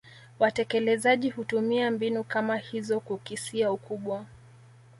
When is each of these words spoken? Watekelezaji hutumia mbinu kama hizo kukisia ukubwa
Watekelezaji 0.39 1.29
hutumia 1.29 1.91
mbinu 1.91 2.23
kama 2.23 2.57
hizo 2.57 2.99
kukisia 2.99 3.71
ukubwa 3.71 4.25